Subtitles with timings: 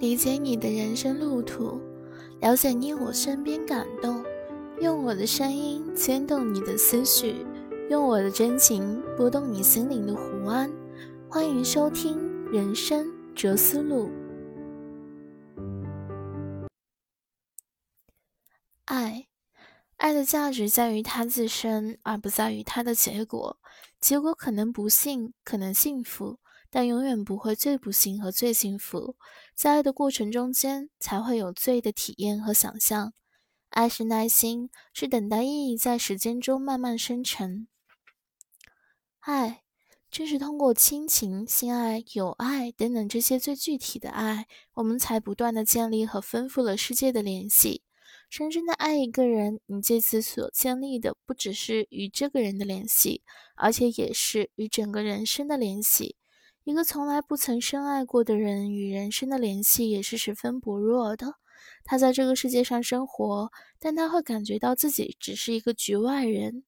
[0.00, 1.78] 理解你的人生路途，
[2.40, 4.24] 了解你我身边感动，
[4.80, 7.44] 用我的声音牵动你的思绪，
[7.90, 10.72] 用我的真情拨动你心灵的湖岸。
[11.28, 12.18] 欢迎收听
[12.50, 14.08] 《人生哲思录》。
[18.86, 19.26] 爱，
[19.98, 23.58] 爱的价值在于它自身，而不在于它的结果。
[24.00, 26.38] 结果可能不幸，可能幸福。
[26.70, 29.16] 但永远不会最不幸和最幸福，
[29.54, 33.12] 在爱的过程中间，才会有最的体验和想象。
[33.70, 37.66] 爱是耐心，是等待意义在时间中慢慢生成。
[39.20, 39.62] 爱，
[40.10, 47.82] 正是通过亲情、性爱、友爱等等这些最具体的爱，我们才不断的建立和丰富了世界的联系。
[48.28, 53.22] 深深的爱一个人，你这次所建立的不只是与这个人的联系，
[53.56, 56.16] 而且也是与整个人生的联系。
[56.70, 61.34] 一个从来不曾深爱过的人，与人生的联系也是十分薄弱的。
[61.82, 66.62] 他在这个世界上生活，但他会感觉到自己只是一个局外人。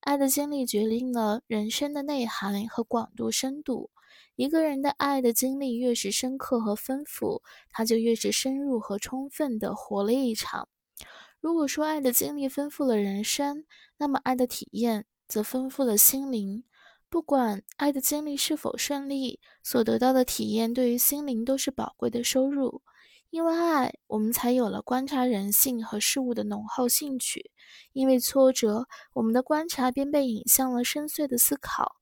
[0.00, 3.88] 爱的经历决定了人生的内涵和广度、深度。
[4.34, 10.68] 一个人的爱的经历越是深刻和丰富，他就越是深入和充分地活了一场。
[11.40, 13.64] 如果说爱的经历丰富了人生，
[13.96, 16.64] 那么爱的体验则丰富了心灵。
[17.08, 22.82] 不管爱的经历是否顺利，所得到的体验对于心灵都是宝贵的收入。
[23.30, 27.50] 因为爱，我们才有了观察人性和事物的浓厚兴趣；
[27.92, 31.96] 因为挫折，我们的观察便被引向了深邃的思考。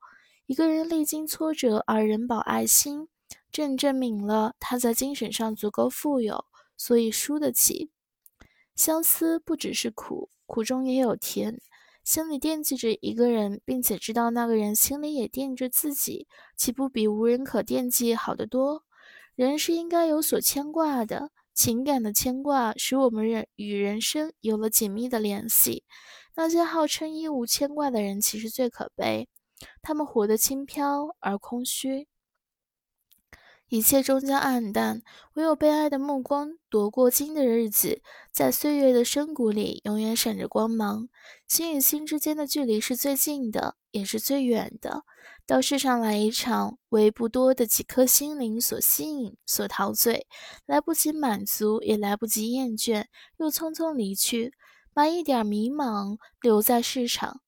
[0.47, 3.09] 一个人历经挫折而仍保爱心，
[3.51, 6.45] 正证明了他在精神上足够富有，
[6.77, 7.91] 所以输得起。
[8.77, 11.61] 相思不只是苦，苦中也有甜。
[12.05, 18.85] 心里惦记着一个人，并且知道那个人心里也惦记着自己，岂不比无人可惦记好得多？
[19.35, 25.83] 人是应该有所牵挂的，情感的牵挂使我们人与人生有了紧密的联系。
[26.37, 29.27] 那些号称一无牵挂的人，其实最可悲，
[29.81, 32.07] 他们活得轻飘而空虚。
[33.69, 35.03] 一切终将暗淡，
[35.33, 41.09] 唯有被爱的目光夺过金的日子，在岁月的深谷里永远闪着光芒。
[41.49, 45.05] 心与心之间的距离是最近的，也是最远的。
[45.47, 50.27] 到世上来一场，为不多的几颗心灵所吸引、所陶醉，
[50.67, 53.07] 来不及满足，也来不及厌倦，
[53.39, 54.53] 又匆匆离去，
[54.93, 57.41] 把一点迷茫留在世上，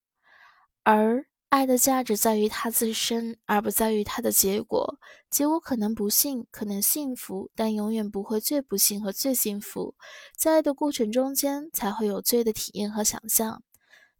[0.83, 1.27] 而。
[1.49, 4.99] 爱的价值在于它自身，而不在于它的结果。
[5.31, 9.95] 结果可能不幸，可能幸福，但永远不会最不幸和最幸福。
[10.37, 13.63] 在爱的过程中间，才会有最的体验和想象。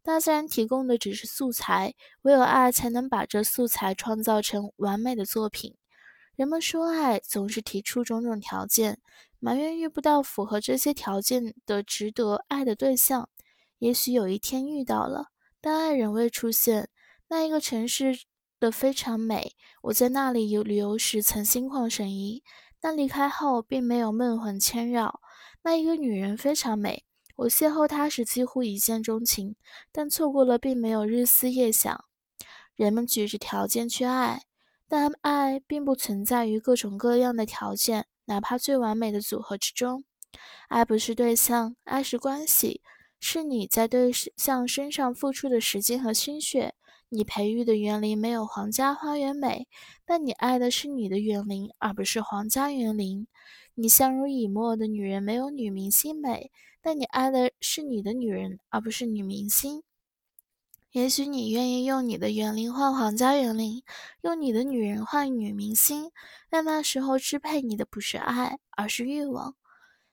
[0.01, 5.75] 大自然提供的只是素材，唯有爱才能把这素材创造成完美的作品。
[6.37, 8.99] 人们说爱，总是提出种种条件，
[9.39, 13.27] 埋怨遇不到符合这些条件的值得爱的对象。
[13.79, 15.27] 也许有一天遇到了，
[15.59, 16.87] 但爱仍未出现。
[17.29, 18.21] 那一个城市
[18.59, 22.41] 的非常美，我在那里游旅游时曾心旷神怡，
[22.79, 25.19] 但离开后并没有梦魂牵绕。
[25.63, 27.03] 那一个女人非常美，
[27.35, 29.55] 我邂逅她时几乎一见钟情，
[29.91, 32.05] 但错过了并没有日思夜想。
[32.75, 34.43] 人们举着条件去爱，
[34.87, 40.05] 但爱并不存在于各种各样的条件，哪怕最完美的组合之中。
[40.69, 42.81] 爱不是对象，爱是关系，
[43.19, 46.75] 是你在对象身上付出的时间和心血。
[47.09, 49.67] 你培育的园林没有皇家花园美，
[50.05, 53.27] 但你爱的是你的园林，而不是皇家园林。
[53.75, 56.51] 你相濡以沫的女人没有女明星美，
[56.81, 59.83] 但你爱的是你的女人，而不是女明星。
[60.91, 63.83] 也许你愿意用你的园林换皇家园林，
[64.21, 66.11] 用你的女人换女明星，
[66.49, 69.55] 但那时候支配你的不是爱，而是欲望。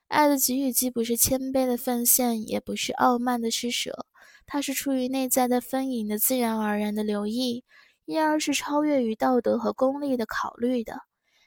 [0.09, 4.07] 爱的给予既不是谦卑的奉献，也不是傲慢的施舍。
[4.47, 7.65] 它是出于内在的丰盈的自然而然的留意，
[8.05, 11.01] 因而是超越于道德和功利的考虑的。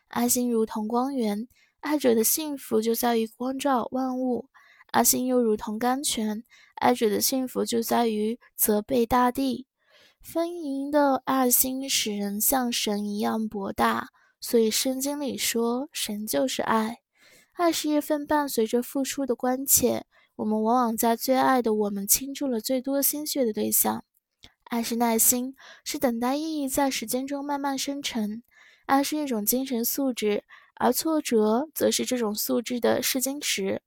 [0.07, 1.47] 爱心如同光源，
[1.79, 4.49] 爱者的幸福就在于光照万物；
[4.91, 6.43] 爱心又如同甘泉，
[6.75, 9.67] 爱者的幸福就在于责备大地。
[10.21, 14.09] 丰盈的爱心使人像神一样博大，
[14.41, 16.97] 所以圣经里说，神就是爱。
[17.53, 20.05] 爱是一份伴随着付出的关切。
[20.37, 24.03] 我们往往在最爱的我们倾注了最多心血的对象。
[24.65, 28.43] 爱是耐心，是等待意义在时间中慢慢生成。
[28.85, 30.43] 爱是一种精神素质，
[30.75, 33.81] 而挫折则是这种素质的试金石。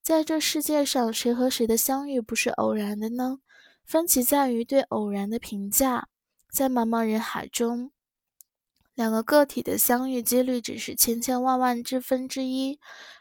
[0.00, 3.40] 在这世界上，谁和谁的相遇不是偶然的呢？
[3.84, 6.08] 分歧在于对偶然的评价。
[6.50, 7.90] 在茫茫人海中，
[8.94, 12.78] 两个个体的相遇几率只是千千万万之分之一，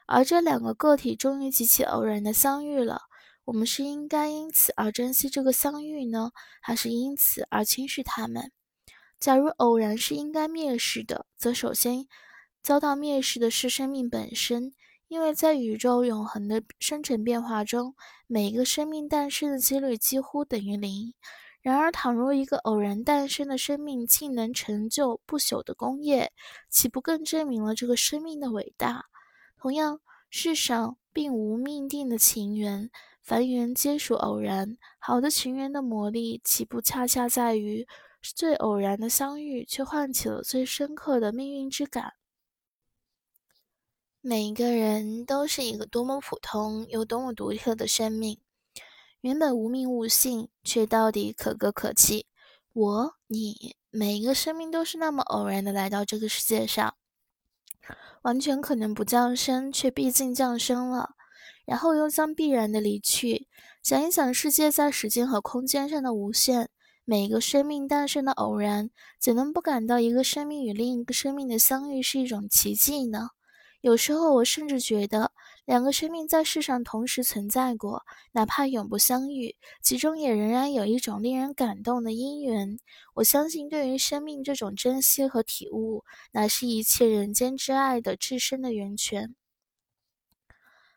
[0.07, 3.01] 而这两个个体终于极其偶然的相遇了。
[3.45, 6.31] 我们是应该因此而珍惜这个相遇呢，
[6.61, 8.51] 还是因此而轻视他们？
[9.19, 12.07] 假如偶然是应该蔑视的，则首先
[12.61, 14.73] 遭到蔑视的是生命本身，
[15.07, 17.95] 因为在宇宙永恒的生成变化中，
[18.27, 21.13] 每一个生命诞生的几率几乎等于零。
[21.61, 26.31] 然而，倘若一个偶然诞生的生命竟能成就不朽的功业，
[26.69, 29.05] 岂不更证明了这个生命的伟大？
[29.59, 29.99] 同样，
[30.29, 32.89] 世上并无命定的情缘。
[33.21, 37.85] 凡缘皆属偶然，好的情缘的魔力，岂不恰恰在于
[38.21, 42.13] 最偶然的相遇，却唤起了最深刻的命运之感？
[44.21, 48.39] 每一个人都是一个多么普通又多么独特的生命，
[49.21, 52.27] 原本无名无姓，却到底可歌可泣。
[52.73, 56.95] 我、你，每一个生命都是那么偶然的来到这个世界上，
[58.23, 61.11] 完全可能不降生，却毕竟降生了。
[61.65, 63.47] 然后又将必然的离去。
[63.83, 66.69] 想一想，世界在时间和空间上的无限，
[67.03, 68.89] 每一个生命诞生的偶然，
[69.19, 73.29] 怎能不感到一个生命与另一个生命的相遇是一种奇迹呢？
[73.81, 75.31] 有时候，我甚至觉得，
[75.67, 82.79] 两个生命在世上同时存在过，哪怕永不相遇，其中也仍然有一种令人感动的因缘。
[83.15, 89.35] 我相信，对于生命这种珍惜和体悟，乃是一切人间之爱的至深的源泉。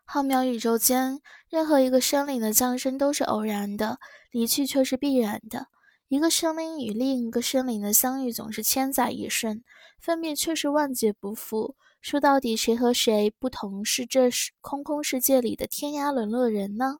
[0.05, 1.19] 浩渺宇宙间，
[1.49, 3.99] 任何一个生灵的降生都是偶然的，
[4.31, 5.67] 离去却是必然的。
[6.07, 9.65] 一个生灵与另一个生灵的相遇总是千载一瞬，
[9.99, 11.75] 分别却是万劫不复。
[12.01, 14.27] 说到底，谁和谁不同是这
[14.59, 16.97] 空空世界里的天涯沦落人呢？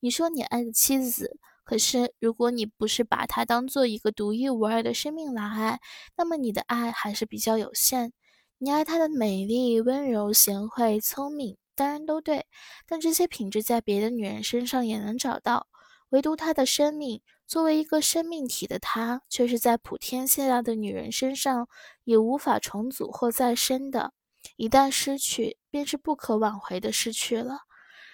[0.00, 5.80] 你说你爱的妻子，可是如果你不是把她当做一个独一无二的生命来爱，
[6.14, 8.12] 那么你的爱还是比较有限。
[8.58, 11.56] 你爱她的美丽、温柔、贤惠、聪明。
[11.74, 12.44] 当然都对，
[12.86, 15.66] 但这些品质在别的女人身上也能找到，
[16.10, 21.66] 唯独她的生命，作为一个生命体的她，却是在普天下的女人身上
[22.04, 24.12] 也无法重组或再生的。
[24.56, 27.60] 一旦失去，便是不可挽回的失去了。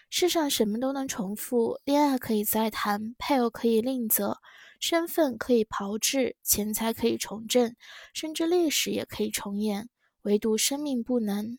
[0.08, 4.38] 世上什么都能重复，恋爱可以再谈，配偶可以另择，
[4.80, 7.76] 身份可以炮制，钱财可以重振，
[8.12, 9.88] 甚至历史也可以重演，
[10.22, 11.58] 唯独生命不能。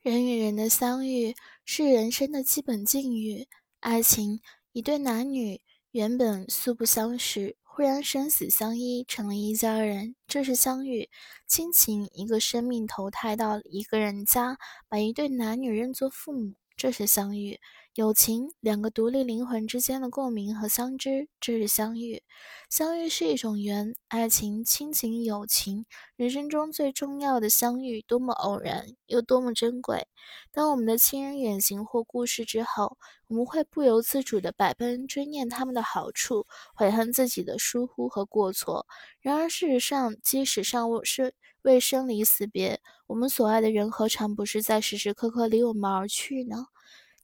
[0.00, 3.48] 人与人的相遇是人生的基本境遇。
[3.80, 4.40] 爱情，
[4.72, 5.60] 一对男女
[5.90, 11.08] 原本素不相识，忽然生死相依，成了一家人，这是相遇。
[11.46, 14.58] 亲情，一个生命投胎到一个人家，
[14.88, 17.60] 把一对男女认作父母，这是相遇。
[17.98, 22.22] 友情，两个独立灵魂之间的共鸣和相知，这是相遇。
[22.70, 25.84] 相遇是一种缘，爱情、亲情、友情，
[26.14, 30.06] 人生中最重要的相遇，多么偶然，又多么珍贵。
[30.52, 32.96] 当我们的亲人远行或故世之后，
[33.26, 36.46] 我们会不由自主地百般追念他们的好处，
[36.76, 38.86] 悔恨自己的疏忽和过错。
[39.20, 46.66] 然而，事实上，即使尚是未生离死别，我们所爱的人，何尝不是在时时刻刻离我们而去呢？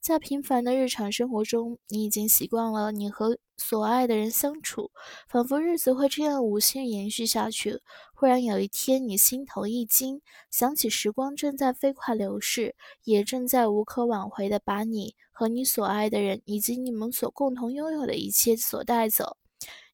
[0.05, 4.91] 在平凡的日常生活中，你已经习惯了你和所爱的人相处，
[5.27, 7.81] 仿佛日子会这样无限延续下去。
[8.13, 10.21] 忽然有一天，你心头一惊，
[10.51, 19.37] 想起时光正在飞快流逝，也正在无可挽回地把你和你所爱的人，以及你们所共同拥有的一切所带走。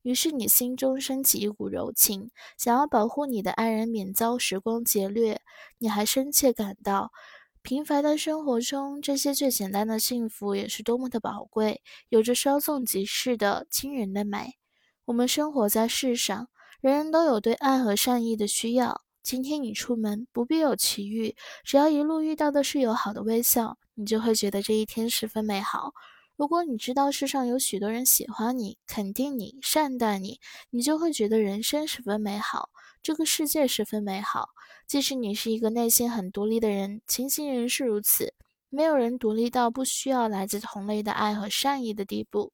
[0.01, 5.39] 于是，你心中升起一股柔情，想要保护你的爱人免遭时光劫掠。
[5.77, 7.13] 你还深切感到。
[7.63, 14.55] 平凡的生活中，这些最简单的幸福也是多么的宝贵，有着稍纵即逝的惊人的美。
[15.05, 16.49] 我们生活在世上，
[16.81, 19.01] 人人都有对爱和善意的需要。
[19.21, 25.93] 今天你出门不必有奇遇，只要一路遇到的是友好的微笑，你就会觉得这一天十分美好。
[26.35, 30.39] 如果你知道世上有许多人喜欢你、肯定你、善待你，
[30.71, 32.69] 你就会觉得人生十分美好，
[33.03, 34.49] 这个世界十分美好。
[34.87, 38.33] 即使你是一个内心很独立的人，情形仍是如此。
[38.69, 42.51] 没有人独立到不需要来自同类的爱和善意的地步。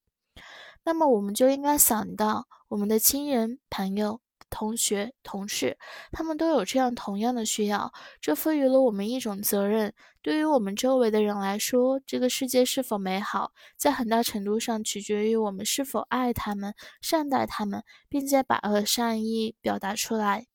[0.83, 5.77] 那么，我们就应该想到我们的亲人、朋友、同学、同事，
[6.11, 7.91] 他们都有这样同样的需要。
[8.21, 9.93] 这赋予了我们一种责任。
[10.21, 20.47] 对于我们周围的人来说，这个世界是否美好，在很大程度上取决于我们是否爱他们、善待他们，并且把恶善意表达出来。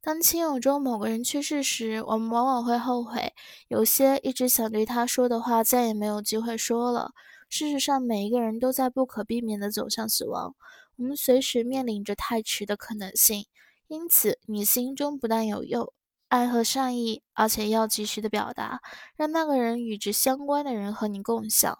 [0.00, 3.34] 当亲友中某个人去世时，我们往往会后悔，
[3.66, 7.10] 有些一直想对他说的话再也没有机会说了。
[7.50, 10.54] 事实上，每一个人都在不可避免地走向死亡，
[10.98, 13.46] 我们随时面临着太迟的可能性。
[13.86, 15.94] 因此，你心中不但有
[16.28, 18.80] 爱和善意，而且要及时的表达，
[19.16, 21.78] 让那个人与之相关的人和你共享。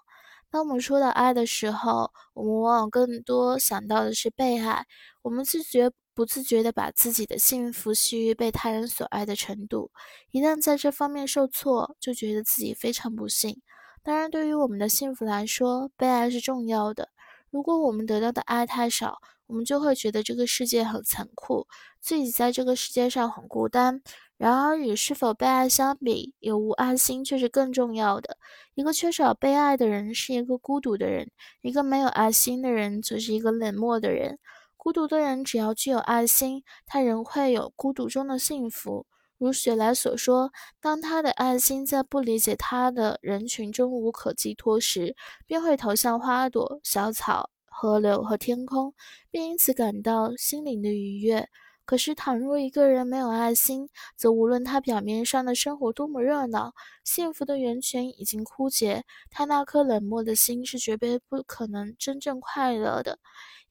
[0.51, 4.87] 当我们说到爱的时候，我们往往更多想到的是被爱。
[5.23, 9.91] 我们自觉不自觉地把自己的幸福系于被他人所爱的程度，
[10.31, 13.61] 一旦在这方面受挫，就觉得自己非常不幸。
[14.03, 17.11] 当然，对于我们的幸福来说，被爱是重要的。
[17.51, 21.67] 如果我们得到的爱太少，我们就会觉得这个世界很残酷，
[22.01, 24.03] 自己在这个世界上很孤单。
[24.37, 28.37] 然而，与是否被爱相比，有无爱心却是更重要的。
[28.75, 31.31] 一个缺少被爱的人是一个孤独的人，
[31.63, 34.39] 一个没有爱心的人则是一个冷漠的人。
[34.77, 39.07] 孤独的人只要具有爱心，他仍会有孤独中的幸福。
[39.39, 45.15] 如雪莱所说，当他的爱心在不理解他的人群中无可寄托时，
[45.47, 48.93] 便会投向花朵、小草、河流和天空，
[49.31, 51.49] 并因此感到心灵的愉悦。
[51.85, 63.19] 可是，倘若一个人没有爱心，则无论他表面上的生活多么热闹，幸福的源泉已经枯竭，他那颗冷漠的心是绝对不可能真正快乐的。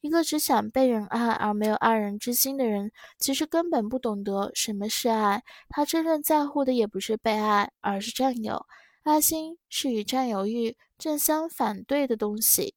[0.02, 5.44] 一个只想被人爱而没有爱人之心的人，其实根本不懂得什么是爱。
[5.70, 8.66] 他真正在乎的也不是被爱，而是占有。
[9.04, 12.76] 爱心是与占有欲正相反对的东西。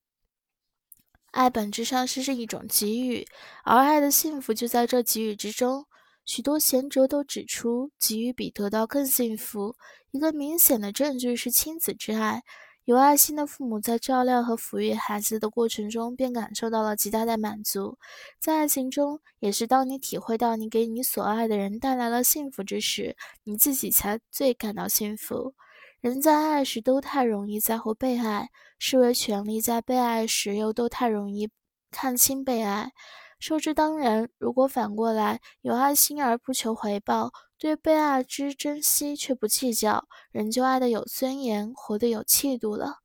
[1.32, 3.26] 爱本质上是是一种给予，
[3.64, 5.86] 而爱的幸福就在这给予之中。
[6.24, 9.76] 许多贤哲都指出，给予比得到更幸福。
[10.12, 12.42] 一个明显的证据是亲子之爱。
[12.84, 17.98] 有爱心的父母在照料和抚育孩子的过程中，便感受到了极大的满足。
[18.40, 25.54] 在爱情中，也是当你体会到你给你所爱的人带来了幸福之时，你自己才最感到幸福。
[26.00, 31.50] 人在爱时都太容易在乎被爱，视为权利；在被爱时又都太容易
[31.90, 32.92] 看清被爱。
[33.40, 42.98] 受之当然，如果反过来，有爱心而不求回报，对被爱之珍惜却不计较，人就爱得有尊严，活得有气度了。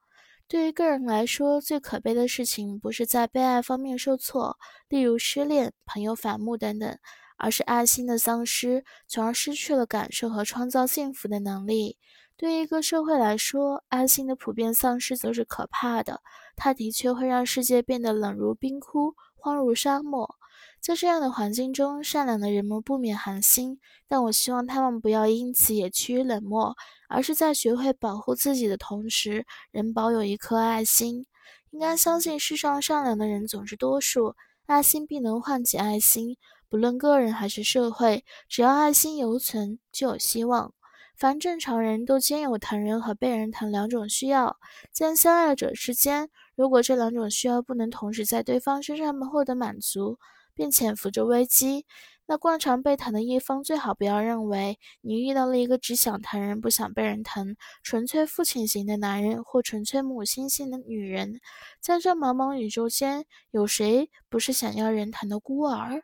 [0.47, 4.57] 对于个人来说，最可悲的事情不是在被爱方面受挫，
[4.89, 6.99] 例如失恋、朋友反目等等，
[7.37, 11.97] 而是爱心的丧失，从而失去了感受和创造幸福的能力。
[12.37, 16.21] 对于一个社会来说，爱心的普遍丧失则是可怕的。
[16.57, 19.15] 它的确会让世界变得冷如冰窟，
[19.45, 20.37] 荒如沙漠。
[20.81, 23.79] 在这样的环境中，善良的人们不免寒心。
[24.07, 26.75] 但我希望他们不要因此也趋于冷漠，
[27.07, 31.27] 而是在学会保护自己的同时，仍保有一颗爱心。
[31.69, 34.33] 应该相信，世上善良的人总是多数，
[34.65, 36.37] 爱心必能唤起爱心。
[36.67, 40.73] 不论个人还是社会，只要爱心犹存，就有希望。
[41.17, 44.57] 凡正常人都兼有疼人和被人疼两种需要，
[44.91, 50.19] 在相爱者之间，如果这两种需要不能同时在对方身上获得满足，
[50.53, 51.86] 并潜伏着危机。
[52.27, 61.39] 那惯常被疼的一方最好不要认为你遇到了一个只想疼人不想被人疼、纯粹父亲型的男人或纯粹母亲型的女人。
[61.79, 66.03] 在这茫茫宇宙间，有谁不是想要人疼的孤儿？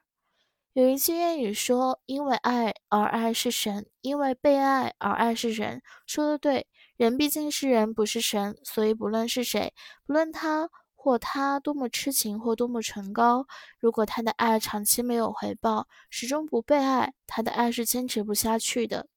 [0.74, 9.74] 有一句谚语说：“因为爱而爱是神，因为被爱而爱是人。”说的对，人毕竟是人，不是神，所以不论是谁，
[10.06, 13.46] 不论他或他多么痴情或多么崇高，
[13.80, 19.08] 如果他的爱长期没有回报，始终不被爱，他的爱是坚持不下去的。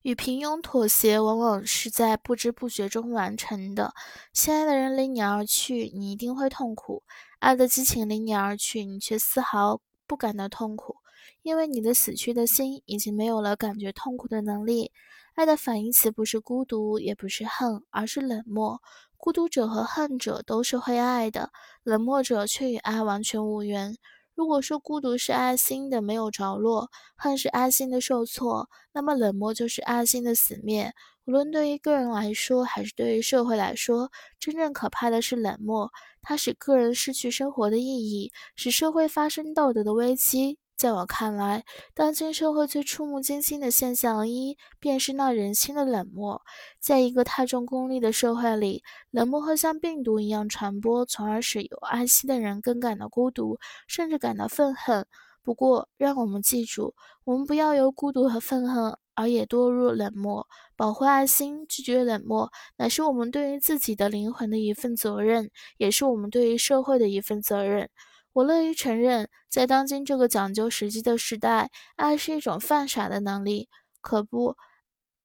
[0.00, 3.92] 与平庸妥协，往往是在不知不觉中完成的。
[4.32, 7.02] 心爱的人离你而去，你一定会痛苦；
[7.40, 9.82] 爱的激情离你而去，你却丝毫。
[10.06, 10.96] 不感到痛苦，
[11.42, 14.92] 因为你的死去的心已经没有了感觉痛苦的能力。
[15.34, 18.80] 爱的反义词不是孤独，也不是恨，而是冷漠。
[19.16, 21.50] 孤独者和恨者都是会爱的，
[21.82, 23.96] 冷漠者却与爱完全无缘。
[24.34, 30.92] 如果说孤独是爱心的没有着落，恨是爱心的受挫，那么冷漠就是爱心的死灭。
[31.24, 34.10] 无论对于个人来说，还是对于社会来说，
[34.40, 40.58] 真正可怕的是冷漠，它使个人失去生活的意义，使社会发生道德的危机。
[40.76, 41.64] 在我看来，
[41.94, 46.42] 当今社会最触目惊心的现象一，便是那人心的冷漠。
[46.80, 55.06] 在一个太重功利的社会里，冷漠会像病毒一样传播，从而使有爱心的人更感到孤独，甚至感到愤恨。
[55.42, 58.96] 不过，让我们记住，我们不要由孤独和愤恨。
[59.16, 67.88] 而也堕入冷漠，保护爱心，拒绝冷漠，乃是我们对于自己的灵魂的一份责任，也是我们对于社会的一份责任。
[68.34, 73.68] 我乐于承认，在当今这个讲究实际的时代，爱是一种犯傻的能力。
[74.00, 74.56] 可不，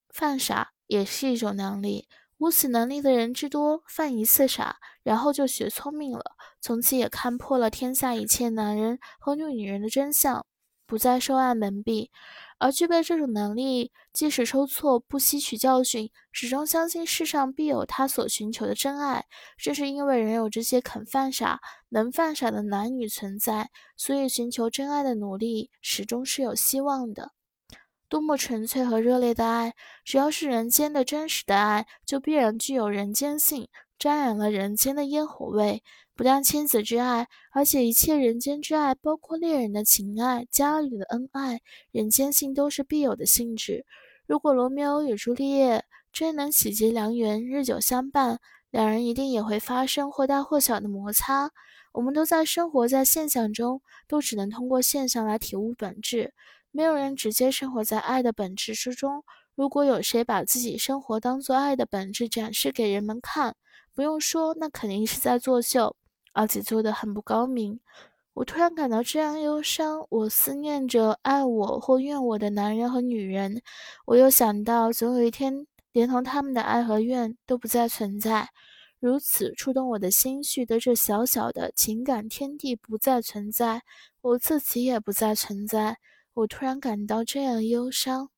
[0.09, 2.07] 犯傻也是一种能力。
[2.37, 6.23] 无此能力的人之多，犯一次傻，然后就学聪明了，
[6.61, 10.45] 从此也看破了天下一切男人和女人的真相。
[10.89, 12.09] 不再受爱蒙蔽。
[12.57, 19.25] 而具备这种能力，即使受挫不吸取教训，始终相信世上必有他所寻求的真爱。
[19.57, 27.31] 正是因为仍有这些肯犯傻、能犯傻的男女存在，所以寻求真爱的努力始终是有希望的。
[28.09, 29.75] 多么纯粹和热烈的爱！
[30.03, 33.69] 只要是人间的真实的爱，就必然具有人间性，
[33.99, 35.83] 沾染了人间的烟火味。
[36.15, 43.85] 不但亲子之爱，而且一切人间之爱，包括恋人的情爱、家里的恩爱，人间性都是必有的性质。
[44.25, 48.39] 如果罗密欧与朱丽叶真能喜结良缘，日久相伴，
[48.69, 51.51] 两人一定也会发生或大或小的摩擦。
[51.93, 56.33] 我们都在生活在现象中，都只能通过现象来体悟本质。
[56.71, 59.23] 没有人直接生活在爱的本质之中。
[59.55, 63.55] 如果有谁把自己生活当做爱的本质展示给人们看，
[63.99, 65.93] 不用说，那肯定是在作秀。
[66.31, 67.81] 而且做得很不高明。
[68.33, 70.05] 我突然感到这样忧伤。
[70.07, 73.61] 我思念着爱我或怨我的男人和女人。
[74.05, 78.47] 我又想到，总有一天，连同他们的爱和怨都不再存在。
[79.01, 83.81] 如此触动我的心绪的这小小的情感天地不再存在，
[84.21, 85.97] 我自己也不再存在。
[86.35, 88.29] 我突然感到这样忧伤。